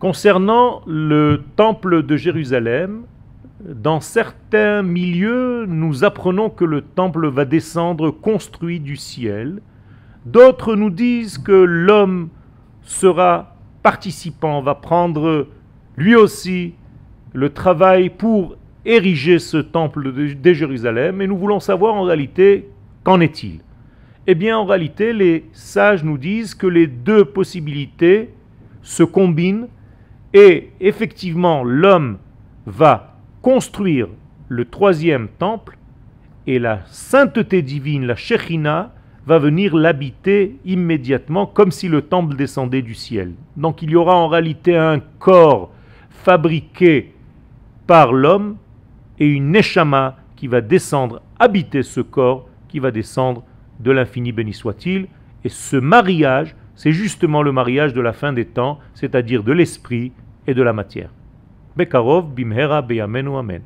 Concernant 0.00 0.80
le 0.86 1.42
temple 1.56 2.02
de 2.02 2.16
Jérusalem, 2.16 3.02
dans 3.62 4.00
certains 4.00 4.82
milieux, 4.82 5.66
nous 5.68 6.04
apprenons 6.04 6.48
que 6.48 6.64
le 6.64 6.80
temple 6.80 7.28
va 7.28 7.44
descendre 7.44 8.10
construit 8.10 8.80
du 8.80 8.96
ciel. 8.96 9.60
D'autres 10.24 10.74
nous 10.74 10.88
disent 10.88 11.36
que 11.36 11.52
l'homme 11.52 12.30
sera 12.80 13.56
participant, 13.82 14.62
va 14.62 14.74
prendre 14.74 15.48
lui 15.98 16.14
aussi 16.14 16.72
le 17.34 17.50
travail 17.50 18.08
pour 18.08 18.56
ériger 18.86 19.38
ce 19.38 19.58
temple 19.58 20.14
de, 20.14 20.52
Jérusalem. 20.54 21.20
Et 21.20 21.26
nous 21.26 21.36
voulons 21.36 21.60
savoir 21.60 21.94
en 21.94 22.04
réalité 22.04 22.70
qu'en 23.04 23.20
est-il? 23.20 23.60
Eh 24.26 24.34
bien, 24.34 24.56
en 24.56 24.64
réalité, 24.64 25.12
les 25.12 25.44
sages 25.52 26.04
nous 26.04 26.16
disent 26.16 26.54
que 26.54 26.66
les 26.66 26.86
deux 26.86 27.26
possibilités 27.26 28.30
se 28.80 29.02
combinent 29.02 29.68
et 30.32 30.70
effectivement 30.80 31.64
l'homme 31.64 32.18
va 32.66 33.16
construire 33.42 34.08
le 34.48 34.64
troisième 34.64 35.28
temple 35.28 35.78
et 36.46 36.58
la 36.58 36.80
sainteté 36.86 37.62
divine, 37.62 38.06
la 38.06 38.16
Shekhinah, 38.16 38.92
va 39.26 39.38
venir 39.38 39.76
l'habiter 39.76 40.56
immédiatement 40.64 41.46
comme 41.46 41.70
si 41.70 41.88
le 41.88 42.02
temple 42.02 42.36
descendait 42.36 42.82
du 42.82 42.94
ciel. 42.94 43.34
Donc 43.56 43.82
il 43.82 43.90
y 43.90 43.96
aura 43.96 44.16
en 44.16 44.28
réalité 44.28 44.76
un 44.76 45.00
corps 45.18 45.72
fabriqué 46.10 47.12
par 47.86 48.12
l'homme 48.12 48.56
et 49.18 49.26
une 49.26 49.52
Neshama 49.52 50.16
qui 50.36 50.48
va 50.48 50.60
descendre, 50.60 51.22
habiter 51.38 51.82
ce 51.82 52.00
corps 52.00 52.48
qui 52.68 52.78
va 52.78 52.90
descendre 52.90 53.44
de 53.78 53.90
l'infini 53.90 54.32
béni 54.32 54.54
soit-il. 54.54 55.06
Et 55.44 55.48
ce 55.48 55.76
mariage, 55.76 56.54
c'est 56.80 56.92
justement 56.92 57.42
le 57.42 57.52
mariage 57.52 57.92
de 57.92 58.00
la 58.00 58.14
fin 58.14 58.32
des 58.32 58.46
temps, 58.46 58.78
c'est-à-dire 58.94 59.42
de 59.42 59.52
l'esprit 59.52 60.12
et 60.46 60.54
de 60.54 60.62
la 60.62 60.72
matière. 60.72 61.10
Bekarov 61.76 62.32
bimhera 62.32 62.80
beyamenu 62.80 63.36
amen. 63.36 63.60